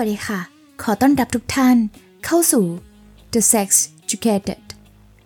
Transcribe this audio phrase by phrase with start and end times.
[0.00, 0.40] วัสดีค่ะ
[0.82, 1.76] ขอต้อนรับทุกท่าน
[2.24, 2.66] เข้าสู่
[3.34, 3.68] The Sex
[4.04, 4.62] Educated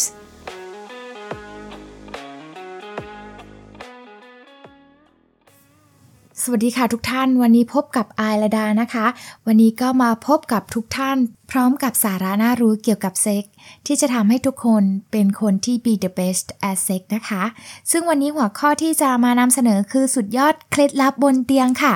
[6.48, 9.06] สวัสดีค่ะทุกท่าน วันนี้พบกับอายระดานะคะ
[9.46, 11.18] วันนี้ก็มาพบกับทุกท่าน
[11.50, 13.44] พร้อมกับสาระน่ารู้เกี่ยวกับเซ็ก
[13.86, 17.42] ที่จะทำให้ทุกคนเป็นคนที่ be the best at sex นะคะ
[17.90, 21.94] ซึ่งวันนี้หัวข้อที่จะมานำเสนอคือสุดยอดเคล็ดลับบนเตียงค่ะ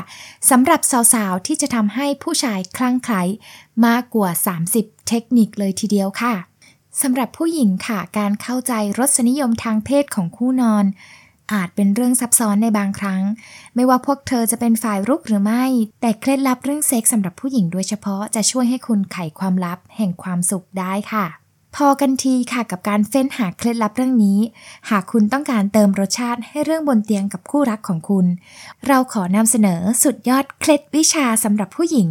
[0.51, 0.81] สำหรับ
[1.15, 3.23] สาวๆที่จะทำให้ผู้ชายคลั่งไคล้
[3.87, 4.31] มากกว่า
[4.71, 6.35] 30 เทคนิคเลยทีเดียวค่ะ
[7.03, 10.87] สำหรับผู้หญิงค่ะ การเข้าใจรสนิยมทางเพศของคู่นอน
[11.53, 13.23] อาจเป็นเรื่องซับซ้อนในบางครั้ง
[13.75, 15.65] ไม่ว่าพวกเธอจะเป็นฝ่ายรุกหรือไม่
[16.01, 21.27] แต่เคล็ดลับเรื่องเซ็กสำหรับผู้หญิงโดยเฉพาะจะช่วยให้คุณไขความลับแห่งความสุขได้ค่ะ
[21.77, 24.39] พอกันทีค่ะกับการเฟ้นหาเคล็ดลับเรื่องนี้
[24.91, 28.27] หากคุณต้องการเติมรสชาติให้เรื่องบนเตียงกับคู่รักของคุณ
[28.87, 32.09] เราขอนำเสนอสุดยอดเคล็ดวิชาสำหรับผู้หญิง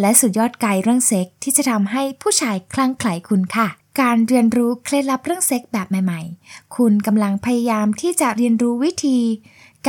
[0.00, 3.68] และสุดยอดไกด์เรื่องเซ็กที่จะทำให้ผู้ชายคลั่งไคล้คุณค่ะ
[4.00, 9.18] การเรียนรู้เคล็ดลับเรื่องเซ็กแบบใหม่ๆ คุณกำลังพยายามที่จะเรียนรู้วิธี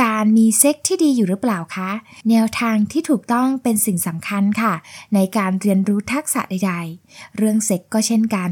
[0.02, 1.90] การมีเซ็กที่ดีอยู่หรือเปล่าคะ
[2.30, 4.74] แนวทางที่ถูกต้องเป็นสิ่งสำคัญค่ะ
[5.14, 8.50] ในการเรียนรู้ทักษะใดๆ เรื่องเซ็กก็เช่นกัน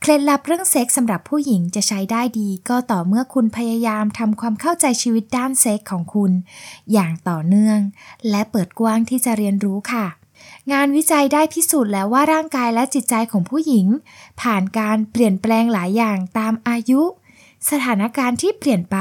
[0.00, 6.32] เคล็ดลับเรื่องเซ็กสำหรับผู้หญิงจะใช้ได้ดีก็ต่อเมื่อคุณพยายามทำความเข้าใจชีวิตด้านเซ็กของคุณ
[6.92, 7.78] อย่างต่อเนื่อง
[8.30, 10.06] และเปิดกว้างที่จะเรียนรู้ค่ะ
[10.72, 13.86] งานวิจัยได้พิสูจน์แล้วว่าร่างกายและจิตใจของผู้หญิง
[14.40, 17.02] ผ่านการเปลี่ยนแปลงหลายอย่างตามอายุ
[17.70, 18.96] สถานการณ์ที่เปลี่ยนไป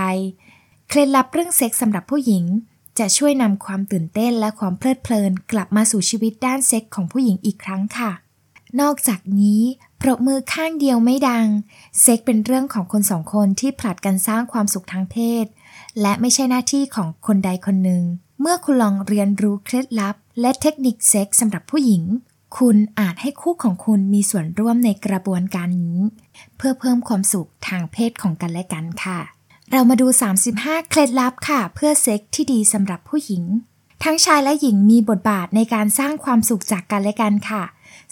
[0.89, 2.43] เคล็ดลับเรื่องเซ็กส์สำหรับผู้หญิง
[2.99, 8.11] จะช่วยนำความตื่นเต้นและความเพลิดเพลิน กลับมาสู่ชีวิตด้านเซ็กส์ของผู้หญิงอีกครั้งค่ะ
[8.81, 9.61] นอกจากนี้
[10.01, 11.47] ปรบมือข้างเดียวไม่ดัง
[12.01, 15.45] เซ็กเป็นเรื่องของคนสองคนที่ผลัดกันสร้างความสุขทางเพศ
[16.01, 18.03] และไม่ใช่หน้าที่ของคนใดคนหนึ่ง
[18.41, 22.03] เมื่อคุณลองเรียนรู้เคล็ดลับ และเทคนิคเซ็กสำหรับผู้หญิง
[22.57, 25.99] คุณอาจให้คู่ของคุณมีส่วนร่วมในกระบวนการนี้
[26.57, 29.19] เพื่อเพิ่มความสุขทางเพศของกันและกันค่ะ
[29.71, 30.07] เรามาดู
[30.49, 33.43] 35 เคล็ดลับค่ะ เพื่อเซ็กที่ดีสำหรับผู้หญิง
[34.03, 37.63] ทั้งชายและหญิงมีบทบาทในการสร้างความสุขจากกันและกันค่ะ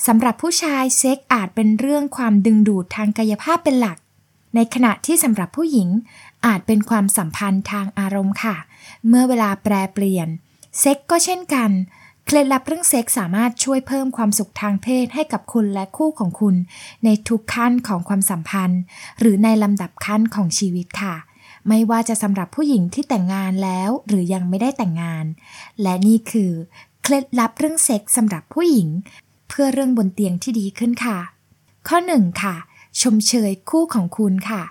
[0.08, 3.98] สำหรับผู้ชายเซ็กอาจเป็นเรื่องความดึงดูดทางกายภาพเป็นหลัก
[4.56, 5.90] ในขณะที่สำหรับผู้หญิง
[6.46, 8.56] อาจเป็นความสัมพันธ์ทางอารมณ์ค่ะ
[9.08, 10.28] เมื่อเวลาแปรเปลี่ยน
[10.80, 11.72] เซ็กก็เช่นกัน
[12.26, 16.56] เคล็ดลับเรื่องเซ็กสามารถช่วยเพิ่มความสุขทางเพศให้กับคุณและคู่ของคุณ
[17.06, 18.82] ในทุกขั้นของความสัมพันธ์
[19.20, 21.16] หรือในลำดับขั้นของชีวิตค่ะ
[21.68, 25.26] ไม่ว่าจะสำหรับผู้หญิงที่แต่งงานแล้วหรือยังไม่ได้แต่งงาน
[25.82, 26.52] และนี่คือ
[27.04, 28.90] เคล็ดลับเรื่องเซ็กสำหรับผู้หญิง
[29.50, 31.18] เพื่อเรื่องบนเตียงที่ดีขึ้นค่ะ
[31.88, 32.56] ข้อ 1 ค่ะ
[33.02, 34.62] ชมเชยคู่ของคุณค่ะ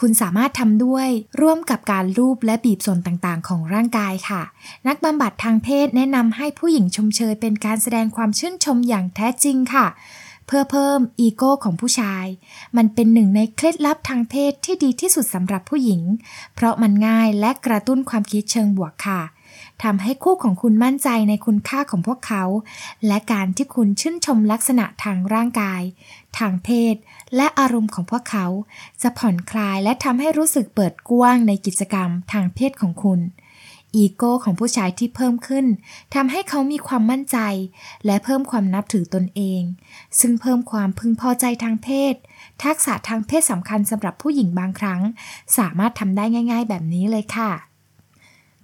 [0.00, 1.08] คุณสามารถทำด้วย
[1.40, 4.42] ร่วมกับการรูปและบีบส่วนต่างๆ ของร่างกายค่ะ
[4.86, 9.86] นักบำบัดทางเพศแนะนำให้ผู้หญิงชมเชยเป็นการแสดงความชื่นชมอย่างแท้จริงค่ะ
[10.46, 12.24] เพื่อเพิ่มอีโก้ของผู้ชาย
[12.76, 16.02] มันเป็นหนึ่งในเคล็ดลับทางเพศที่ดีที่สุดสำหรับผู้หญิง
[16.54, 19.20] เพราะมันง่ายและกระตุ้นความคิดเชิงบวกค่ะ
[19.84, 22.44] ทำให้คู่ของคุณมั่นใจในคุณค่าของพวกเขา
[23.06, 25.82] และการที่คุณชื่นชมลักษณะทางร่างกาย
[26.38, 26.94] ทางเพศ
[27.36, 28.46] และอารมณ์ของพวกเขา
[29.02, 33.20] จะผ่อนคลายและทำให้รู้สึกเปิดกว้างในกิจกรรมทางเพศของคุณ
[33.96, 35.66] อีโก้ของผู้ชายที่เพิ่มขึ้น
[36.14, 37.38] ทำให้เขามีความมั่นใจ
[38.06, 39.62] และเพิ่มความนับถือตนเอง
[40.20, 42.14] ซึ่งเพิ่มความพึงพอใจทางเพศ
[42.64, 45.00] ทักษะทางเพศสำคัญสำหรับผู้หญิงบางครั้ง
[45.58, 47.71] สามารถทำได้ง่าย ๆ แบบนี้เลยค่ะ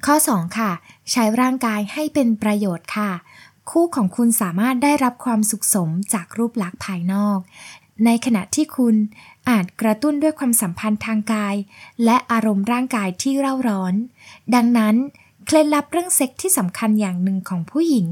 [0.07, 0.71] ข้อ 2 ค่ะ
[1.11, 3.11] ใช้ร่างกายให้เป็นประโยชน์ค่ะ
[3.71, 7.39] คู่ของคุณสามารถได้รับความสุขสมจากรูปลักษณ์ภายนอก
[8.05, 8.95] ในขณะที่คุณ
[9.49, 11.55] อาจกระตุ้นด้วยความสัมพันธ์ทางกาย
[12.05, 13.95] และอารมณ์ร่างกายที่เร่าร้อน
[14.55, 14.95] ดังนั้น
[15.47, 18.07] เคล็ดลับเรื่องเซ็กที่สำคัญอย่างหนึ่งของผู้หญิง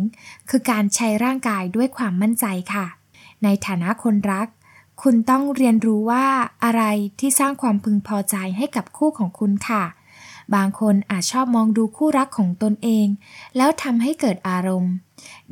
[0.50, 2.86] คือการใช้ร่างกายด้วยความมั่นใจค่ะ
[3.42, 4.48] ในฐานะคนรัก
[5.02, 6.26] คุณต้องเรียนรู้ว่า
[6.64, 6.82] อะไร
[7.20, 9.84] ที่สร้างความพึงพอใจให้กับคู่ของคุณค่ะ
[10.54, 13.06] บางคนอาจชอบมองดูคู่รักของตนเอง
[13.56, 14.94] แล้วทำให้เกิดอารมณ์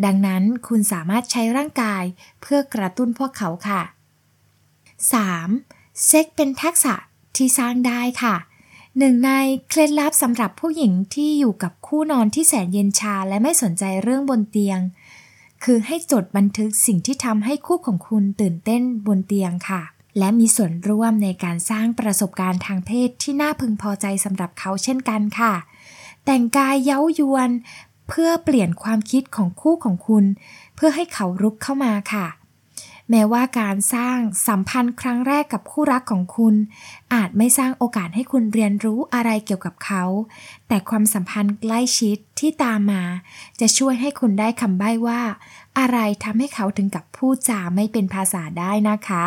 [0.04, 2.02] ดังนั้นคุณสามารถใช้ร่างกาย
[2.40, 3.82] เพื่อกระตุ้นพวกเขาค่ะ
[5.12, 6.06] 3.
[6.06, 6.94] เซ็กเป็นทักษะ
[7.36, 8.36] ที่สร้างได้ค่ะ
[8.98, 9.30] หนึ่งใน
[9.68, 14.80] เคล็ดลับสำหรับผู้หญิงที่อยู่กับคู่นอนที่แสนเย็นชาและไม่สนใจเรื่องบนเตียง
[15.64, 19.82] คือให้จดบันทึกสิ่งที่ทำให้คู่ของคุณตื่นเต้นบนเตียงค่ะ
[20.18, 25.54] และมีส่วนร่วมในการสร้างประสบการณ์ทางเพศที่น่าพึงพอใจสำหรับเขาเช่นกันค่ะ
[26.24, 27.50] แต่งกายเย้ายวน
[28.08, 30.24] เพื่อเปลี่ยนความคิดของคู่ของคุณ
[30.74, 32.26] เพื่อให้เขารุกเข้ามาค่ะ
[33.10, 34.18] แม้ว่าการสร้าง
[34.48, 36.54] สัมพันธ์ครั้งแรกกับคู่รักของคุณ
[37.14, 40.02] อาจไม่สร้างโอกาสให้คุณเรียนรู้อะไรเกี่ยวกับเขา
[40.68, 43.02] แต่ความสัมพันธ์ใกล้ชิดที่ตามมา
[43.60, 45.20] จะช่วยให้คุณได้คำใบ้ว่า
[45.78, 49.26] อะไรทำให้เขาถึงกับพูดจาไม่เป็นภาษาได้นะคะ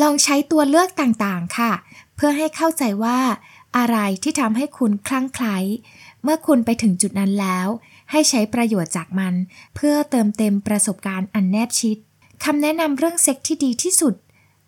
[0.00, 1.72] ลองใช้ตัวเลือกต่างๆ ค่ะ
[2.14, 3.18] เพื่อให้เข้าใจว่า
[3.76, 5.56] อะไรที่ทำให้คุณคลั่งไคล้
[6.22, 7.68] เมื่อคุณไปถึงจุดนั้นแล้ว
[8.10, 9.34] ให้ใช้ประโยชน์จากมัน
[9.74, 11.98] เพื่อเติมเต็มประสบการณ์อันแนบชิด
[12.44, 14.14] คำแนะนำเรื่องเซ็กที่ดีที่สุด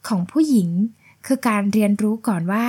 [0.09, 0.71] ของผู้หญิง
[1.27, 2.67] คือการเรียนรู้ก่อนว่า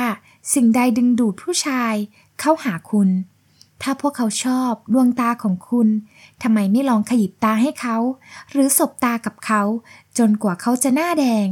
[0.53, 1.93] สิ่งใดดึงดูดผู้ชาย
[2.39, 3.09] เข้าหาคุณ
[3.81, 5.87] ถ้าพวกเขาชอบดวงตาของคุณ
[6.43, 7.97] ทำไมไม่ลองขยิบตาให้เขา
[8.51, 9.61] หรือสบตากับเขา
[10.19, 11.47] จนกว่าเขาจะหน้าแดง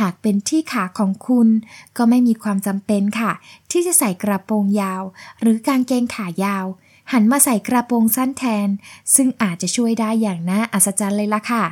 [0.00, 1.48] หากเป็นที่ขาของคุณ
[1.96, 3.32] ก็ไม่มีความจำเป็นค่ะ
[3.70, 5.02] ที่จะใส่กระโปรงยาว
[5.40, 6.66] หรือการเกงขายาว
[7.12, 8.68] หันมาใส่กระโปรงสั้นแทน
[9.14, 11.64] ซึ่งอาจจะช่วยได้อย่างน่าอัศจรรย์เลยล่ะค่ะ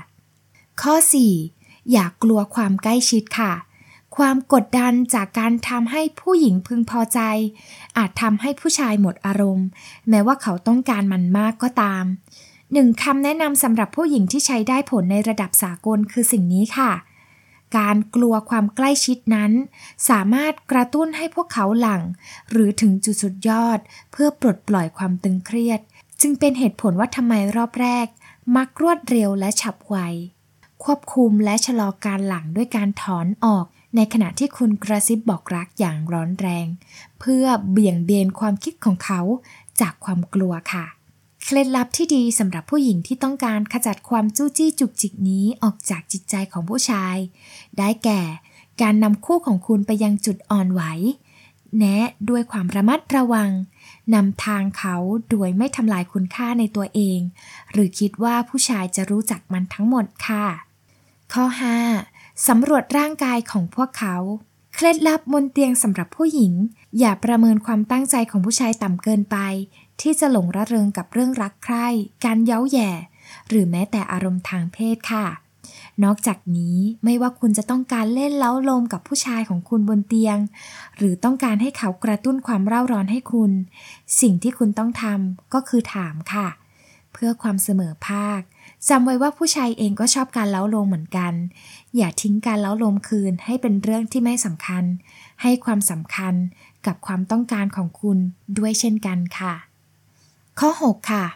[0.82, 0.94] ข้อ
[1.44, 1.92] 4.
[1.92, 3.52] อย่ากกลัวความใกล้ชิดค่ะ
[4.16, 7.20] ความกดดันจากการทำให้ผู้หญิงพึงพอใจ
[7.96, 9.66] อาจทำให้ผู้ชายหมดอารมณ์
[10.08, 12.04] แม้ว่าเขาต้องการมันมากก็ตาม
[12.72, 16.92] หนึ่งคำแนะนำสำหรับผู้หญิงที่ใช้ได้ผลในระดับสากลคือสิ่งนี้ค่ะ
[17.78, 19.52] การกลัวความใกล้ชิดนั้น
[20.10, 22.02] สามารถกระตุ้นให้พวกเขาหลัง
[22.50, 23.78] หรือถึงจุดสุดยอด
[24.12, 25.80] เพื่อปลดปล่อยความตึงเครียด
[26.20, 28.06] จึงเป็นเหตุผลว่าทำไมรอบแรก
[28.56, 29.96] มักรวดเร็วและฉับไว
[30.84, 33.66] ควบคุมและชะลอการหลังด้วยการถอนออก
[33.96, 36.66] ในขณะที่คุณกระซิบบอกรักอย่างร้อนแรง
[37.20, 39.20] เพื่อเบี่ยงเบนความคิดของเขา
[39.80, 40.95] จากความกลัวค่ะ
[41.48, 47.16] เคล็ดลับที่ดีสำหรับผู้หญิงที่ต้องการขจัดความจู้จี้จุกจิกนี้ออกจากจิตใจของผู้ชาย
[47.78, 48.20] ได้แก่
[48.82, 50.82] การนำคู่ของคุณไปยังจุดอ่อนไหว
[51.78, 53.50] แนะด้วยความระมัดระวัง
[54.14, 54.96] นำทางเขา
[55.30, 57.18] โดยไม่ทำลายคุณค่าในตัวเอง
[57.72, 60.46] หรือคิดว่าผู้ชายจะรู้จักมันทั้งหมดค่ะ
[61.32, 61.44] ข้อ
[61.96, 62.48] 5.
[62.48, 64.16] สำรวจร่างกายของพวกเขา
[64.74, 66.52] เคล็ดลับบนเตียงสำหรับผู้หญิง
[66.98, 69.38] อย่าประเมินความตั้งใจของผู้ชายต่ำเกินไป
[70.00, 71.86] ที่จะหลงระเริงกับเรื่องรักใคร่
[72.24, 72.90] การเย้าแย่
[73.48, 75.26] หรือแม้แต่อารมณ์ทางเพศค่ะ
[76.04, 80.38] นอกจากนี้ไม่ว่าคุณจะต้องการเล่นเล้าลมกับผู้ชายของคุณบนเตียง
[80.96, 83.52] หรือต้องการให้เขากระตุ้นความเร่าร้อนให้คุณ
[84.20, 86.48] สิ่งที่คุณต้องทำก็คือถามค่ะ
[87.12, 88.40] เพื่อความเสมอภาค
[88.88, 91.32] จำไว้ว่าผู้ชายเองก็ชอบการเล้าลมเหมือนกัน
[91.96, 94.84] อย่าทิ้งการเล้าลมคืนให้เป็นเรื่องที่ไม่สำคัญ
[95.42, 96.34] ให้ความสำคัญ
[96.86, 98.18] กับความต้องการของคุณ
[98.58, 99.54] ด้วยเช่นกันค่ะ
[100.60, 101.26] ข้อ 6 ค่ะ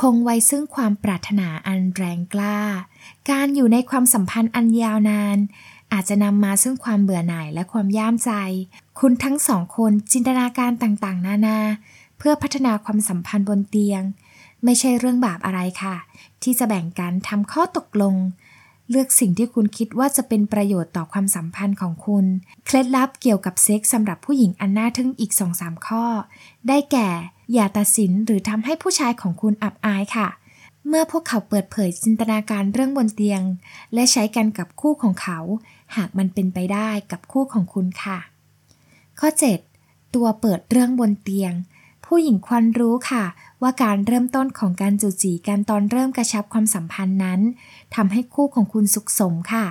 [0.00, 2.58] คงไว้ซึ่งความปรารถนาอันแรงกล้า
[3.30, 5.38] การอยู่ในความสัมพันธ์อันยาวนาน
[5.92, 8.30] อาจจะนำมาซึ่งความเบื่อหน่ายและความย่ามใจ
[8.98, 11.58] คุณทั้งสองคนจินตนาการต่างๆ นานา
[12.18, 14.02] เพื่อพัฒนาความสัมพันธ์บนเตียง
[14.64, 15.96] ไม่ใช่เรื่องบาปอะไรค่ะ
[16.42, 18.14] ที่จะแบ่งกันทำข้อตกลง
[18.90, 22.26] เลือกสิ่งที่คุณคิดว่าจะเป็นประโยชน์ต่อความสัมพันธ์ของคุณ
[22.66, 25.42] เคล็ดลับเกี่ยวกับเซ็กส์สำหรับผู้หญิงอันน่าทึ่งอีก2
[25.72, 26.04] มข้อ
[26.68, 27.08] ได้แก่
[27.52, 30.28] อย่าตัดสินหรือทำให้ผู้ชายของคุณอับอายค่ะ
[30.88, 33.42] เมื่อพวกเขาเปิดเผยจินตนาการเรื่องบนเตียง
[33.94, 35.38] และใช้กันกับคู่ของเขา
[35.96, 38.18] หากมันเป็นไปได้กับคู่ของคุณค่ะ
[39.20, 39.28] ข้อ
[39.72, 41.52] 7 ตัวเปิดเรื่องบนเตียง
[42.06, 43.24] ผู้หญิงควรรู้ค่ะ
[43.62, 47.40] ว่าการเริ่มต้นของการจูจีกันตอนเริ่มกระชับความสัมพันธ์นั้น
[47.94, 49.64] ทำให้คู่ของคุณสุขสมค่ะ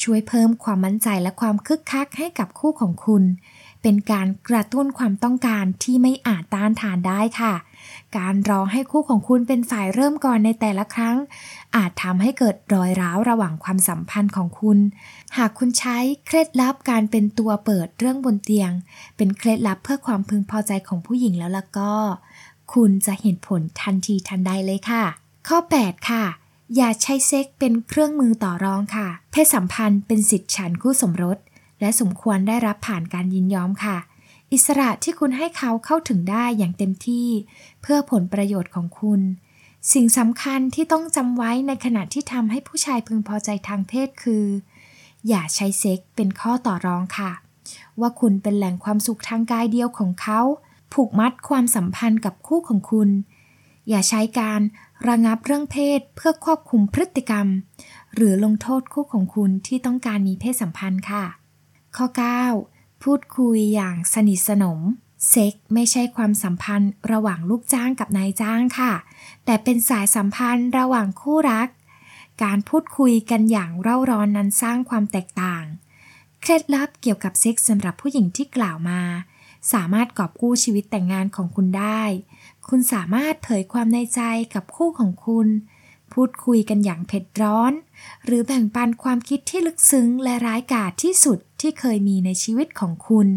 [0.00, 3.24] ช่วยเพิ่มความมั่นใจและความคึกคักให้กับคู่ของคุณ
[3.82, 7.54] เป็นการกระตุ้นความต้องการที่ไม่อาจต้านทานได้ค่ะ
[8.16, 11.16] การรอให้คู่ของคุณเป็นฝ่ายเริ่มก่อนในแต่ละครั้ง
[11.76, 14.78] อาจทำให้เกิดรอยร้าวระหว่างความสัมพันธ์ของคุณ
[15.36, 15.96] หากคุณใช้
[16.26, 18.70] เคล็ดลับการเป็นตัวเปิดเรื่องบนเตียง
[19.16, 21.94] เป็นเคล็ดลับเพื่อความพึงพอใจของผู้หญิงแล้วล่ะก็
[22.72, 25.04] คุณจะเห็นผลทันทีทันใดเลยค่ะ
[25.48, 26.24] ข้อ 8 ค่ะ
[26.76, 31.38] อย่าใช้เซ็กเป็นเครื่องมือต่อรองค่ะ เพศสัมพันธ์เป็นสิทธิฉันคู่สมรส
[31.80, 33.96] และสมควรได้รับผ่านการยินยอมค่ะ
[34.52, 37.28] อิสระที่คุณให้เขาเข้าถึงได้อย่างเต็มที่
[37.82, 39.20] เพื่อผลประโยชน์ของคุณ
[39.92, 44.44] สิ่งสำคัญที่ต้องจำไว้ในขณะที่ทำให้ผู้ชายพึงพอใจทางเพศคือ
[45.28, 47.30] อย่าใช้เซ็กเป็นข้อต่อรองค่ะ
[48.00, 50.40] ว่าคุณเป็นแหล่งความสุขทางกายเดียวของเขา
[50.94, 53.10] ผูกมัดความสัมพันธ์กับคู่ของคุณ
[53.88, 54.60] อย่าใช้การ
[55.08, 57.46] ระงับเรื่องเพศเพื่อควบคุมพฤติกรรม
[58.14, 61.24] หรือลงโทษคู่ของคุณที่ต้องการมีเพศสัมพันธ์ค่ะ
[61.96, 62.06] ข้อ
[62.54, 63.02] 9.
[63.02, 64.80] พูดคุยอย่างสนิทสนม
[65.28, 68.92] เซ็กไม่ใช่ความสัมพันธ์ระหว่างลูกจ้างกับนายจ้างค่ะ
[69.44, 71.68] แต่เป็นสายสัมพันธ์ระหว่างคู่รัก
[72.42, 75.64] การพูดคุยกันอย่างเร่าร้อนนั้นสร้างความแตกต่าง
[76.40, 79.00] เคล็ดลับเกี่ยวกับเซ็กสำหรับผู้หญิงที่กล่าวมา
[79.72, 82.02] สามารถกอบกู้ชีวิตแต่งงานของคุณได้
[82.68, 84.20] คุณสามารถเผยความในใจ
[84.54, 85.48] กับคู่ของคุณ
[86.12, 87.72] พูดคุยกันอย่างเผ็ดร้อน
[88.24, 93.28] หรือแบ่งปันความคิดที่ลึกซึ้งและร้ายกาจที่สุดที่เคยมีในชีวิตของคุณ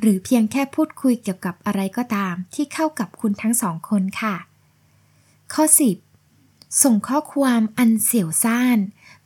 [0.00, 4.36] หรือเพียงแค่พูดคุยเกี่ยวกับอะไรก็ตามที่เข้ากับคุณทั้งสองคนค่ะ
[5.52, 5.64] ข้อ
[6.22, 8.78] 10 ส่งข้อความอันเสียวซ่าน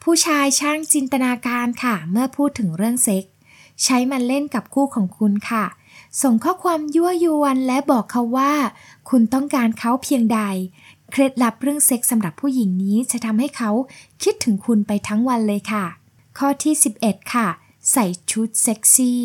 [0.03, 3.25] ผู้ชายช่างจินตนาการค่ะ เมื่อพูดถึงเรื่องเซ็ก
[3.85, 5.65] ใช้มันเล่นกับคู่ของคุณค่ะ
[6.23, 8.53] ส่งข้อความยั่วยวนและบอกเขาว่า
[9.09, 10.41] คุณต้องการเขาเพียงใด
[11.11, 13.71] เคล็ดลับเรื่องเซ็กส์สำหรับผู้หญิงนี้จะทำให้เขา
[14.23, 15.85] คิดถึงคุณไปทั้งวันเลยค่ะ
[16.39, 17.49] ข้อที่ 11 ค่ะ
[17.93, 19.23] ใส่ชุดเซ็กซี่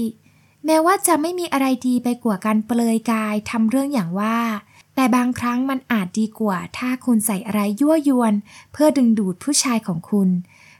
[0.66, 4.38] แม้ว่าจะไม่มีอะไรดีไปกว่าการเปลือยกายทำเรื่องอย่างว่า
[4.96, 8.34] แต่บางครั้งมันอาจดีกว่า ถ้าคุณใส่อะไรยั่วยวน
[8.74, 10.30] เพื่อดึงดูดผู้ชายของคุณ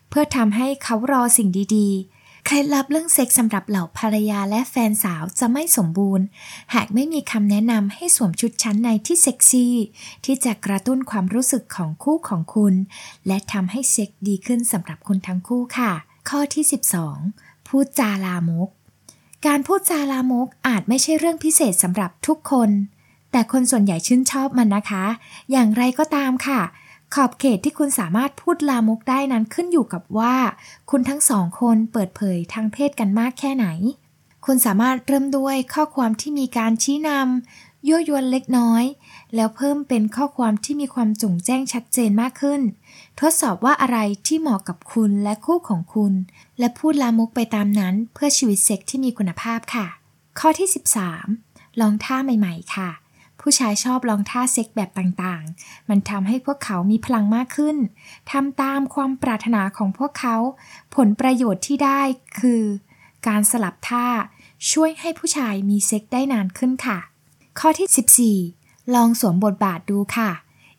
[0.10, 2.13] เพื่อทำให้เขารอสิ่งดีๆ
[2.46, 6.26] เคล็ดลับเรื่องเซ็กสำหรับเหล่าภรรยาและแฟนสาวจะไม่สมบูรณ์
[6.74, 9.74] หากไม่มีคำแนะนำให้สวมชุดชั้นในที่เซ็กซี่
[10.26, 12.74] ที่จะกระตุ้นความรู้สึกของคู่ของคุณ
[13.28, 15.92] และทำให้เซ็กดีขึ้นสำหรับคุณทั้งคู่ค่ะ
[16.30, 16.64] ข้อที่
[17.16, 18.70] 12 พูดจาลามก
[19.46, 22.70] การพูดจาลามกอาจไม่ใช่เรื่องพิเศษสำหรับทุกคน
[23.32, 25.06] แต่คนส่วนใหญ่ชื่นชอบมันนะคะ
[25.52, 26.62] อย่างไรก็ตามค่ะ
[27.14, 30.36] ขอบเขตที่คุณสามารถพูดลามกได้นั้นขึ้นอยู่กับว่า
[30.90, 33.68] คุณทั้งสองคนเปิดเผยทางเพศกันมากแค่ไหน
[34.46, 38.84] คุณสามารถเริ่มด้วยข้อความที่มีการชี้นำยั่วยวนเล็กน้อย
[39.36, 42.62] แล้วเพิ่มเป็นข้อความที่มีความจงแจ้งชัดเจนมากขึ้น
[43.20, 46.14] ทดสอบว่าอะไรที่เหมาะกับคุณและคู่ของคุณ
[46.60, 49.88] และพูดลามกไปตามนั้นเพื่อชีวิตเซ็กที่มีคุณภาพค่ะ
[50.40, 50.68] ข้อที่
[51.24, 53.03] 13 ลองท่าใหม่ ๆ ค่ะ
[53.46, 57.78] ผู้ชายชอบลองท่าเซ็กแบบต่างๆ มันทำให้พวกเขามีพลังมากขึ้น
[58.32, 60.36] ทำตามความปรารถนาของพวกเขา
[60.96, 62.02] ผลประโยชน์ที่ได้
[62.40, 62.64] คือ
[63.28, 64.08] การสลับท่า
[64.72, 67.00] ช่วยให้ผู้ชายมีเซ็กได้นานขึ้นค่ะ
[67.60, 70.32] ข้อที่ 14 ลองสวมบทบาทดูค่ะ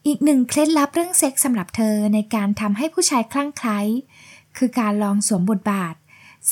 [0.06, 3.80] อีกหนึ่งเคล็ดลับเรื่องเซ็กสำหรับเธอในการทำให้ผู้ชายคลั่งไคล้
[4.56, 5.94] คือการลองสวมบทบาท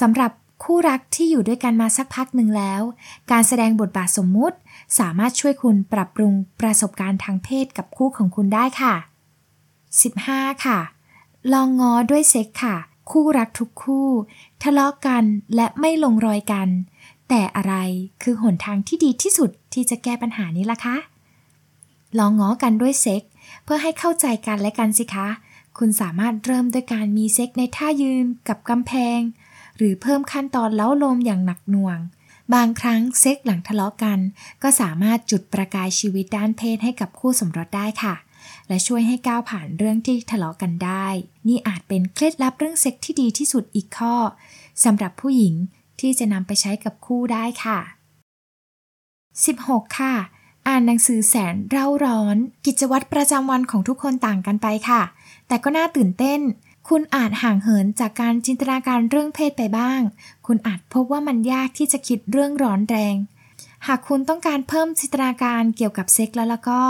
[0.01, 2.83] สำหรับคู่รักที่อยู่ด้วยกันมาสักพักหนึ่งแล้ว
[3.31, 4.57] การแสดงบทบาทสมมุติ
[4.99, 8.95] สามารถช่วยคุณปรับปรุงประสบการณ์ทางเพศกับคู่ของคุณได้ค่ะ
[9.81, 10.79] 15 ค่ะ
[11.53, 12.77] ลองง้อด้วยเซ็กค่ะ
[13.11, 14.09] คู่รักทุกคู่
[14.63, 16.69] ทะเลาะกันและไม่ลงรอยกัน
[17.29, 17.75] แต่อะไร
[18.23, 20.97] คือหนทางที่ดีที่สุดที่จะแก้ปัญหานี้ล่ะคะ
[22.19, 23.23] ลองง้อกันด้วยเซ็ก
[23.65, 25.29] เพื่อให้เข้าใจกันและกันสิคะ
[25.79, 29.21] คุณสามารถเริ่มด้วยการมีเซ็กในท่ายืนกับกำแพง
[29.77, 31.99] หรือเพิ่มขั้นตอนเล้าลมอย่างหนักหน่วง
[32.55, 34.19] บางครั้งเซ็กหลังทะเลาะกัน
[34.63, 38.15] ก็สามารถจุดประกายชีวิตด้านเพศให้กับคู่สมรสได้ค่ะ
[38.69, 41.07] และช่วยให้ก้าวผ่านเรื่องที่ทะเลาะกันได้
[41.49, 44.15] นี่อาจเป็นเคล็ดลับเรื่องเซ็กที่ดีที่สุดอีกข้อ
[44.85, 45.55] สำหรับผู้หญิง
[46.01, 47.79] ที่จะนำไปใช้กับคู่ได้ค่ะ
[49.39, 50.15] 16 ค่ะ
[50.69, 55.03] อ่านหนังสือแสนเร่าร้อน กิจวัตรประจำวันของทุกคนต่างกันไปค่ะ
[55.49, 56.41] แต่ก็น่าตื่นเต้น
[56.89, 60.01] คุณอาจห่างเหินจากการจินตนาการเรื่องเพศไปบ้าง
[60.47, 63.17] คุณอาจพบว่ามันยากที่จะคิดเรื่องร้อนแรง
[63.87, 66.83] หากคุณต้องการเพิ่มจินตนาการเกี่ยวกับเซ็กแล้วล้วก็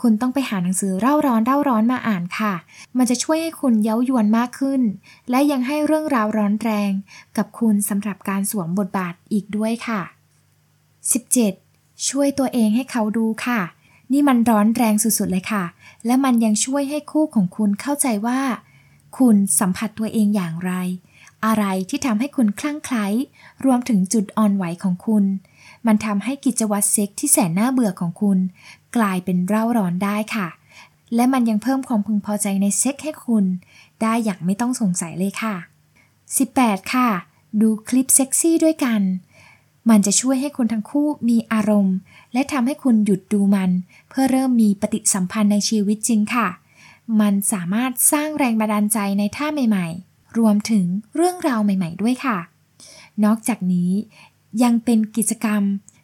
[0.00, 2.54] คุณต้องไปหาหนังสือเร่าร้อนเร่าร้อนมาอ่านค่ะ
[2.98, 4.82] มันจะช่วยให้คุณเย้ายวนมากขึ้น
[5.30, 6.90] และยังให้เรื่องราวร้อนแรง
[7.36, 10.00] กับคุณสำหรับการสวมบทบาทอีกด้วยค่ะ
[11.24, 12.08] 17.
[12.08, 13.60] ช่วยตัวเองให้เขาดูค่ะ
[14.12, 15.64] นี่มันร้อนแรงสุดๆเลยค่ะ
[16.06, 18.40] และมันยังช่วยให้คู่ของคุณเข้าใจว่า
[19.18, 20.72] คุณสัมผัสตัวเองอย่างไร
[21.44, 23.06] อะไรที่ทำให้คุณคลั่งไคล้
[23.64, 25.24] รวมถึงจุดอ่อนไหวของคุณ
[25.86, 28.38] มันทำให้กิจวัตรเซ็กที่แสนน่าเบื่อของคุณ
[28.96, 30.48] กลายเป็นเร่าร้อนได้ค่ะ
[31.14, 33.44] และมันยังเพิ่มความพึงพอใจในเซ็กให้คุณ
[34.02, 35.54] ได้อย่างไม่ต้องสงสัยเลยค่ะ
[36.24, 37.08] 18 ค่ะ
[37.60, 39.00] ดูคลิปเซ็กซี่ด้วยกัน
[39.90, 41.96] มันจะช่วยให้คุณทั้งคู่มีอารมณ์
[42.32, 43.70] และทำให้คุณหยุดดูมัน
[44.08, 46.48] เพื่อเริ่มมีปฏิสัมพันธ์ในชีวิตจริงค่ะ
[47.20, 52.38] มันสามารถสร้างแรงบันดาลใจในท่าใหม่ ๆ รวมถึงเรื่องราวใหม่ ๆ ด้วยค่ะ
[53.24, 53.90] นอกจากนี้
[54.62, 55.62] ยังเป็นกิจกรรม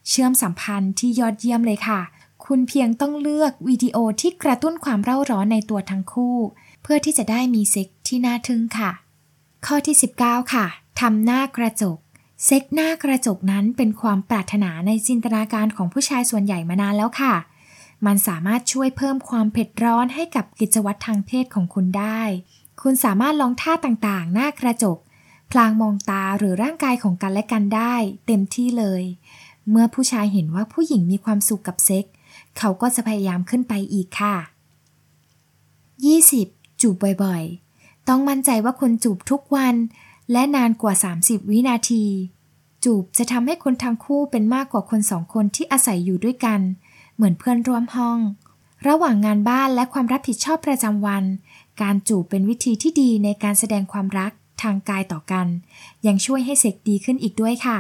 [0.09, 2.01] เชื่อมสัมพันธ์ที่ยอดเยี่ยมเลยค่ะ
[2.45, 6.37] คุณเพียงต้องเลือกวิดีโอที่กระตุ้นความเร่าร้อนในตัวทั้งคู่
[6.83, 8.91] เพื่อที่จะได้มีเซ็กที่น่าทึ่งค่ะ
[9.67, 10.67] ข้อที่ 19 ค่ะ
[11.01, 11.99] ทำหน้ากระจก
[12.45, 17.35] เซ็กหน้ากระจกนั้นเป็นความปรารถนาในจินตนาการของผู้ชายส่วนใหญ่มานานแล้วค่ะ
[18.07, 22.21] มันสามารถช่วยเพิ่มความเผ็ดร้อนให้กับกิจวัตรทางเพศของคุณได้
[22.83, 24.99] คุณสามารถลองท่าต่างๆ หน้ากระจก
[25.51, 27.95] พลางมองตาหรือร่างกายของกันและกันได้
[28.27, 29.03] เต็มที่เลย
[29.71, 32.05] เมื่อผู้ชายเห็นว่าผู้หญิงมีความสุขกับเซ็ก
[32.59, 34.37] เขาก็จะพยายามขึ้นไปอีกค่ะ
[35.99, 36.81] 20.
[36.81, 39.75] จูบบ่อยๆ ต้องมั่นใจว่าคุณจูบทุกวัน
[40.33, 42.05] และนานกว่า 30 วินาที
[42.85, 48.19] จูบจะทำให้คนทั้งคู่เป็นมากกว่าคนสองคนที่อาศัยอยู่ด้วยกันเเหมือนเพื่อนร่วมห้อง
[48.89, 51.25] ระหว่างงานบ้านและความรับผิดชอบประจำวัน
[51.83, 54.33] การจูบเป็นวิธีที่ดีในการแสดงความรัก
[54.63, 55.47] ทางกายต่อกัน
[56.07, 57.79] ยังช่วยให้เซ็กดีขึ้นอีกด้วยค่ะ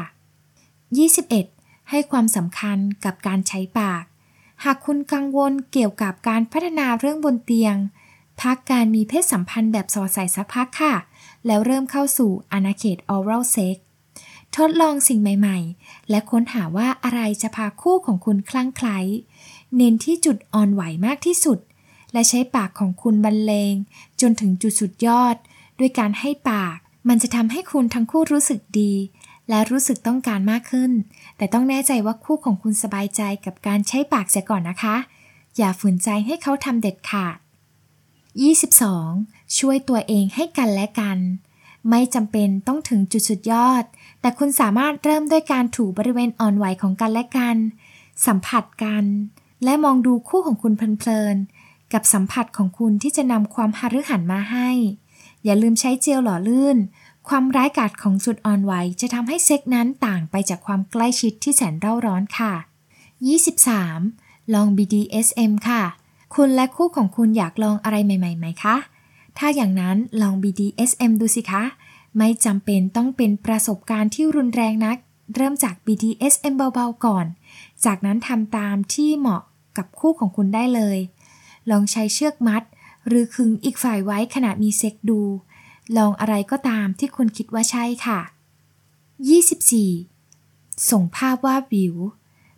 [0.94, 1.90] 21.
[1.90, 4.04] ให้ความสำคัญกับการใช้ปาก
[4.64, 7.76] หากคุณกังวลเกี่ยวกับการพัฒนาเรื่องบนเตียง
[8.42, 10.94] พักการมีเพศสัมพันธ์แบบสอดใส่สักพักค่ะ
[11.46, 13.76] แล้วเริ่มเข้าสู่อาณาเขต oral sex
[14.56, 18.98] ทดลองสิ่งใหม่ๆ และค้นหาว่าอะไรจะพาคู่ของคุณคลั่งไคล้
[19.76, 21.58] เน้นที่จุดอ่อนไหวมากที่สุด
[22.12, 23.74] และใช้ปากของคุณบรรเลง
[24.20, 25.36] จนถึงจุดสุดยอด
[25.78, 26.76] ด้วยการให้ปาก
[27.08, 28.92] มันจะทำให้คุณทั้งคู่รู้สึกดี
[29.48, 30.92] และรู้สึกต้องการมากขึ้น
[31.36, 34.96] แต่ต้องแน่ใจว่าคู่ของคุณสบายใจกับการใช้ปากเสียก่อนนะคะ
[35.56, 37.36] อย่าฝืนใจให้เขาทำเด็ดขาด
[38.66, 39.58] 22.
[39.58, 41.18] ช่วยตัวเองให้กันและกัน
[41.90, 43.84] ไม่จำเป็นต้องถึงจุดสุดยอด
[44.20, 47.56] แต่คุณสามารถเริ่มด้วยการถูบริเวณอ่อนไหวของกันและกัน
[48.26, 49.04] สัมผัสกัน
[49.64, 54.70] และมองดูคู่ของคุณเพลินๆ กับสัมผัสของคุณที่จะนำความหฤหันมาให้
[55.44, 56.78] อย่าลืมใช้เจลหล่อลื่น
[57.28, 62.52] ความร้ายกาจของจุดอ่อนไหวจะทำให้เซ็กนั้นต่างไปจากความใกล้ชิดที่แสนเร่าร้อนค่ะ
[63.74, 64.54] 23.
[64.54, 65.82] ลอง BDSM ค่ะ
[66.34, 68.76] คุณและคู่ของคุณอยากลองอะไรใหม่ๆไหมคะ
[69.38, 71.64] ถ้าอย่างนั้นลอง BDSM ดูสิคะ
[72.18, 74.96] ไม่จำเป็นต้องเป็นประสบการณ์ที่รุนแรงนัก
[75.34, 77.26] เริ่มจาก BDSM เบาๆก่อน
[77.84, 79.42] จากนั้นทำตามที่เหมาะ
[79.76, 80.98] กับคู่ของคุณได้เลย
[81.70, 82.62] ลองใช้เชือกมัด
[83.06, 85.20] หรือขึงอีกฝ่ายไว้ขณะมีเซ็กดู
[85.96, 88.20] ลองอะไรก็ตามที่คุณคิดว่าใช่ค่ะ
[89.94, 90.90] 24.
[90.90, 91.94] ส่งภาพวาดวิว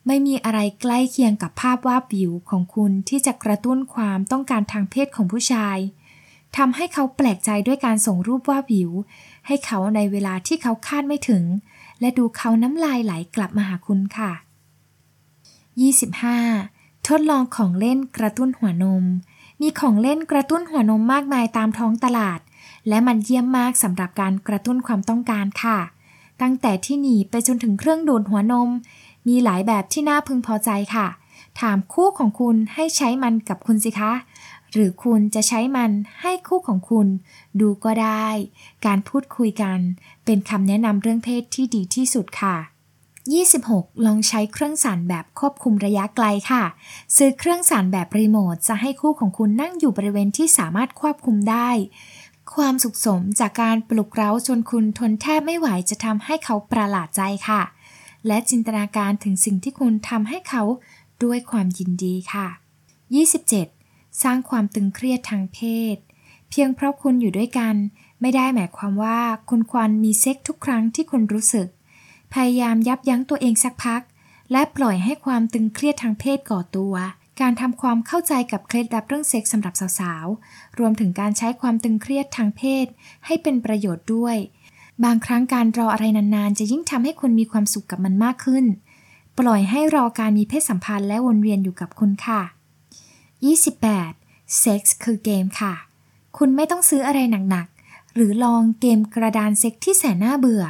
[0.07, 5.79] ไม่มีอะไรใกล้เคียงกับภาพวาดวิวของคุณที่จะกระตุ้นความต้องการทางเพศของผู้ชาย
[6.57, 8.91] ทำให้เขาแปลกใจด้วยการส่งรูปวาดวิว
[9.47, 11.45] ให้เขาในเวลาที่เขาคาดไม่ถึง
[12.01, 14.31] และดูเขาน้ำลายไหลกลับมาหาคุณค่ะ
[16.31, 17.07] 25.
[17.09, 19.05] ทดลองของเล่นกระตุ้นหัวนม
[19.61, 22.41] มีของเล่นกระตุ้นหัวนมมากมายตามท้องตลาด
[22.89, 25.79] และมันเยี่ยมมากสำหรับการกระตุ้นความต้องการค่ะ
[26.43, 28.69] ตั้งแต่ที่หนีไปจนถึงเครื่องดูดหัวนม
[29.29, 31.07] มีหลายแบบที่น่าพึงพอใจค่ะ
[31.61, 34.13] ถามคู่ของคุณให้ใช้มันกับคุณสิคะ
[34.73, 37.09] หรือคุณจะใช้มันให้คู่ของคุณ
[37.61, 38.27] ดูก็ได้
[38.87, 39.79] การพูดคุยกัน
[40.25, 42.57] เป็นคำแนะนำเรื่องเพศที่ดีที่สุดค่ะ
[43.31, 44.07] 26.
[44.07, 46.63] ลองใช้เครื่องสั่นแบบควบคุมระยะไกลค่ะ
[47.17, 51.71] ซื้อเครื่องสั่นแบบรีโมทจะให้คู่ของคุณนั่งอยู่บริเวณที่สามารถควบคุมได้
[52.55, 57.63] ความสุขสมจากการปลุกเร้าจนคุณทนแทบไม่ไหวจะทำให้เขาประหลาดใจค่ะ
[58.27, 60.63] และจินตนาการถึงสิ่งที่คุณทำให้เขา
[61.25, 62.47] ด้วยความยินดีค่ะ
[63.35, 63.80] 27.
[64.23, 65.59] สร้างความตึงเครียดทางเพ
[65.95, 65.97] ศ
[66.51, 67.75] เพียงเพราะคุณอยู่ด้วยกัน
[68.21, 69.21] ไม่ได้หมายความว่า
[69.51, 71.69] คุณควรมีเซ็กทุกครั้งที่คุณรู้สึก
[72.35, 74.03] พยายามยับยั้งตัวเองสักพัก
[74.53, 76.95] และปล่อยให้ความตึงเครียดทางเพศก่อตัว
[77.41, 82.87] การทำความเข้าใจกับเคล็ดลับเรื่องเซ็กสำหรับสาวๆ รวมถึงการใช้ความตึงเครียดทางเพศ
[83.27, 84.37] ให้เป็นประโยชน์ด้วย
[85.05, 88.65] บางครั้งการรออะไรนานๆ จะยิ่งทำให้คุณมีความสุขกับมันมากขึ้น
[89.39, 92.41] ปล่อยให้รอการมีเพศสัมพันธ์และวนเวียนอยู่กับคุณค่ะ
[93.49, 94.59] 28.
[94.59, 95.75] เซ็กส์คือเกมค่ะ
[96.37, 97.19] คุณไม่ต้องซื้ออะไร
[97.51, 100.65] หนักๆ หรือลองเกมกระดานเซ็กที่แสนน่าเบื่อ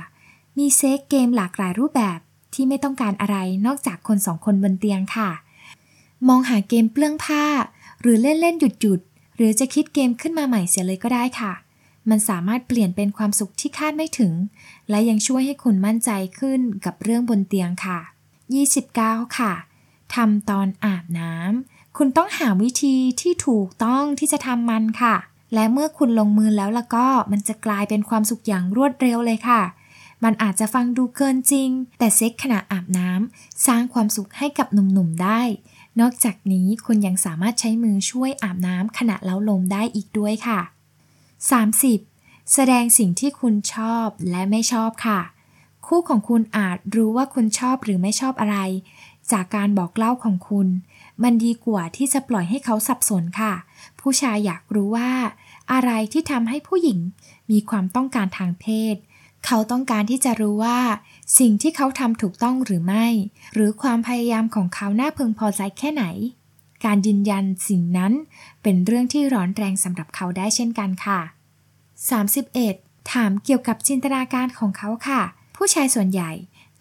[0.59, 2.18] มีเซ็กเกมหลากหลายรูปแบบ
[2.54, 5.30] ที่ไม่ต้องการอะไรนอกจากคนสองคนบนเตียงค่ะ
[6.28, 7.44] มองหาเกมเปลื้องผ้า
[8.00, 11.52] หรือเล่นๆหยุดๆหรือจะคิดเกมขึ้นมาใหม่เสียเลยก็ได้ค่ะ
[12.09, 14.33] มันสามารถเปลี่ยนเป็นความสุขที่คาดไม่ถึง
[14.90, 17.98] และยังช่วยให้คุณมั่นใจขึ้นกับเรื่องบนเตียงค่ะ
[18.68, 19.52] 29 ค่ะ
[20.14, 25.16] ทำตอนอาบน้ำ คุณต้องหาวิธีที่ถูกต้องที่จะทำมันค่ะ
[25.55, 29.62] และเมื่อคุณลงมือแล้วแล้วก็มันจะกลายเป็นความสุขอย่างรวดเร็วเลยค่ะ
[30.24, 35.40] มันอาจจะฟังดูเกินจริง แต่เซ็กขณะอาบน้ำสร้างความสุขให้กับหนุ่มๆได้
[36.00, 40.61] นอกจากนี้คุณยังสามารถใช้มือช่วยอาบน้ำขณะเล้าลมได้อีกด้วยค่ะ
[41.76, 42.53] 30.
[42.55, 45.20] แสดงสิ่งที่คุณชอบและไม่ชอบค่ะ
[45.87, 48.59] คู่ของคุณอาจรู้ว่าคุณชอบหรือไม่ชอบอะไร
[49.32, 50.68] จากการบอกเล่าของคุณ
[51.22, 53.52] มันดีกว่าที่จะปล่อยให้เขาสับสนค่ะ
[54.00, 55.12] ผู้ชายอยากรู้ว่า
[55.72, 56.98] อะไรที่ทำให้ผู้หญิง
[57.50, 58.96] มีความต้องการทางเพศ
[59.46, 60.78] เขาต้องการที่จะรู้ว่า
[61.38, 63.06] สิ่งที่เขาทำถูกต้องหรือไม่
[63.54, 66.04] หรือความพยายามของเขาน่าพึงพอใจแค่ไหน
[66.84, 68.12] การยืนยันสิ่งนั้น
[68.62, 71.20] เป็นเรื่องที่ร้อนแรงสำหรับเขาได้เช่นกันค่ะ
[72.36, 73.12] 31.
[73.12, 75.20] ถามเกี่ยวกับจินตนาการของเขาค่ะ
[75.56, 76.30] ผู้ชายส่วนใหญ่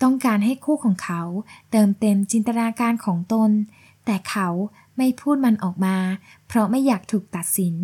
[0.01, 1.21] ต้องการให้คู่ของเขา
[1.71, 3.51] เติมเต็มจินตนาการของตน
[4.05, 4.47] แต่เขา
[4.97, 5.97] ไม่พูดมันออกมา
[6.47, 7.75] เพราะไม่อยากถูกตัดสิน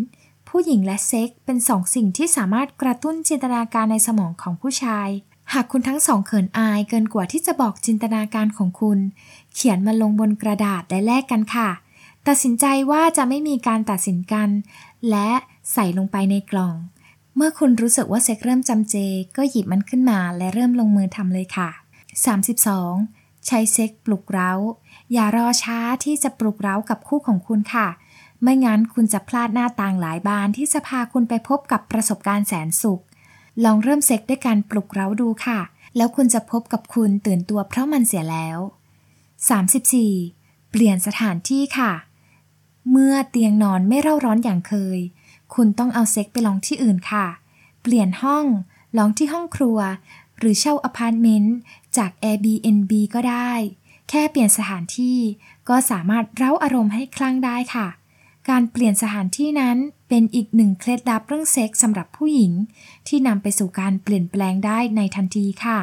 [0.47, 5.09] ผู้หญิงและเซ็กเป็นสองสิ่งที่สามารถกระตุ้นจินตนาการในสมองของผู้ชาย
[5.53, 8.99] หากคุณทั้งสองเขินอายเกินกว่าที่จะบอกจินตนาการของคุณ
[9.53, 11.69] เขียนมันลงบนกระดาษและแลกกันค่ะ
[12.27, 14.49] ตัดสินใจว่าจะไม่มีการตัดสินกัน
[15.09, 15.29] และ
[15.73, 16.75] ใส่ลงไปในกล่อง
[17.35, 18.95] เมื่อคุณรู้สึกว่าเซ็กเริ่มจำเจ
[19.37, 21.69] ก็หยิบมันขึ้นมาและเริ่มลงมือทำเลยค่ะ
[22.23, 23.45] 32.
[23.45, 24.51] ใช้เซ็กปลุกเร้า
[25.13, 27.87] อย่ารอช้าที่จะปลุกเร้ากับคู่ของคุณค่ะ
[28.41, 33.01] ไม่งั้นคุณจะพลาดหน้าต่างหลายบานที่จะพาคุณไปพบกับประสบการณ์แสนสุข
[33.63, 35.59] ลองเริ่มเซ็กด้วยการปลุกเร้าดูค่ะ
[35.95, 38.59] แล้วคุณจะพบกับคุณตื่นตัวเพราะมันเสียแล้ว
[39.85, 40.69] 34.
[40.71, 41.91] เปลี่ยนสถานที่ค่ะ
[42.91, 44.99] เมื่อเตียงนอนไม่เร่าร้อนอย่างเคย
[45.53, 47.25] คุณต้องเอาเซ็กไปลองที่อื่นค่ะ
[47.81, 48.45] เปลี่ยนห้อง
[48.97, 49.79] ลองที่ห้องครัว
[50.39, 51.55] หรือเช่าอพาร์ตเมนต์
[51.97, 53.51] จาก Airbnb ก็ได้
[54.09, 55.19] แค่เปลี่ยนสถานที่
[55.69, 57.87] ก็สามารถเร้าอารมณ์ให้คลั่งได้ค่ะ
[58.49, 59.77] การเปลี่ยนสถานที่นั้น
[60.09, 62.51] เป็นอีกหนึ่งเคล็ดลับเรื่องเซ็กส์สำหรับผู้หญิง
[63.07, 65.79] ที่นำไปสู่การเปลี่ยนแปลงได้ในทันทีค่ะ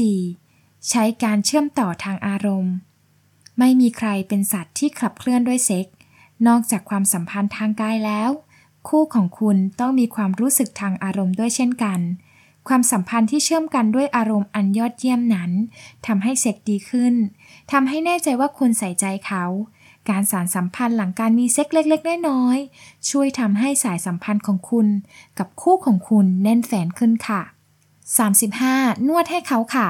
[0.00, 0.88] 34.
[0.88, 2.74] ใช้การเชื่อมต่อทางอารมณ์
[3.58, 5.86] ไม่มีใครเป็นสัตว์ที่ขับเคลื่อนด้วยเซ็ก
[6.46, 8.30] นอกจากความสัมพันธ์ทางกายแล้ว
[8.88, 12.00] คู่ของคุณต้องมีความรู้สึกทางอารมณ์ด้วยเช่นกัน
[12.68, 15.50] ความสัมพันธ์ที่เชื่อมกันด้วยอารมณ์อันยอดเยี่ยมนั้น
[16.06, 17.14] ทำให้เซ็กดีขึ้น
[17.72, 19.44] ทำให้แน่ใจว่าคุณใส่ใจเขา
[20.08, 24.86] การสารสัมพันธ์หลังการมีเซ็กเล็กๆน้อยๆช่วยทำให้สายสัมพันธ์ของคุณ
[25.38, 27.42] กับคู่ของคุณแน่นแฟนขึ้นค่ะ
[28.24, 29.08] 35.
[29.08, 29.88] นวดให้เขาค่ะ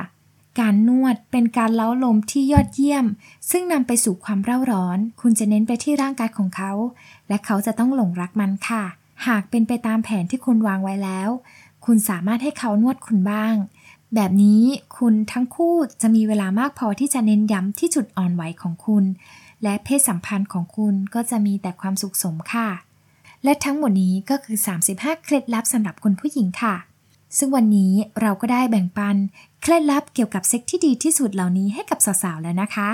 [0.60, 3.06] การนวดเป็นการเล้าลมที่ยอดเยี่ยม
[3.50, 6.72] ซึ่งนำไปสู่ความเร่าร้อน คุณจะเน้นไปที่ร่างกายของเขา
[7.28, 8.84] และเขาจะต้องหลงรักมันค่ะ
[9.26, 11.30] หากเป็นไปตามแผนที่คุณวางไว้แล้ว
[11.90, 13.54] คุณสามารถให้เขานวดคุณบ้าง
[14.14, 14.62] แบบนี้
[14.98, 19.04] คุณทั้งคู่จะมีเวลามากพอที่จะเน้นย้ำที่จุดอ่อนไหวของคุณ
[19.62, 22.68] และเพศสัมพันธ์ของคุณก็จะมีแต่ความสุขสมค่ะ
[23.44, 24.56] และทั้งหมดนี้ก็คือ
[24.90, 26.74] 35 เคล็ดลับสำหรับคนผู้หญิงค่ะ
[27.38, 29.16] ซึ่งวันนี้เราก็ได้แบ่งปัน
[29.62, 32.90] เคล็ดลับเกี่ยวกับเซ็กที่ดีที่สุดเหล่านี้ให้กับสาวๆแล้วนะคะ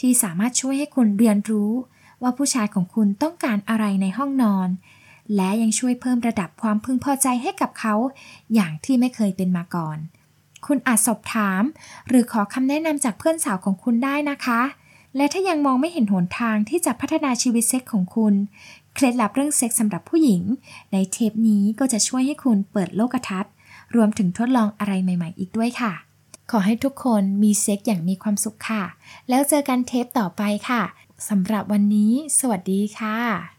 [0.00, 1.70] ที่สามารถช่วยให้คุณเรียนรู้
[2.22, 4.68] ว่าผู้ชายของคุณต้องการอะไรในห้องนอน
[5.36, 7.94] และยังช่วยเพิ่มระดับความพึงพอใจให้กับเขา
[8.54, 9.98] อย่างที่ไม่เคยเป็นมาก่อน
[10.66, 11.62] คุณอาจสอบถาม
[12.08, 14.60] หรือขอคำแนะนำจากเพื่อนสาวของคุณได้นะคะ
[15.16, 18.34] และถ้ายังมองไม่เห็นหนทางที่จะพัฒนาชีวิตเซ็กของคุณ
[18.94, 20.42] เคล็ดลับเรื่องเซ็กสำหรับผู้หญิง
[20.92, 23.52] ในเทปนี้ก็จะช่วยให้คุณเปิดโลกทัศน์
[23.96, 25.92] รวมถึงทดลองอะไรใหม่ ๆ อีกด้วยค่ะ
[26.50, 28.82] ขอให้ทุกคนมีเซ็กอย่างมีความสุขค่ะ
[29.28, 30.82] แล้วเจอกันเทปต่อไปค่ะ
[31.28, 33.57] สำหรับวันนี้ สวัสดีค่ะ